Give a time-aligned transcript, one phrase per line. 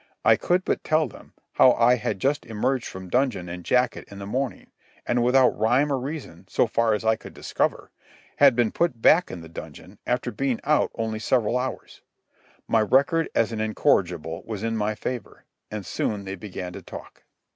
[0.25, 4.17] I could but tell them how I had just emerged from dungeon and jacket in
[4.17, 4.71] the morning,
[5.05, 7.91] and without rhyme or reason, so far as I could discover,
[8.37, 12.01] had been put back in the dungeon after being out only several hours.
[12.67, 17.23] My record as an incorrigible was in my favour, and soon they began to talk.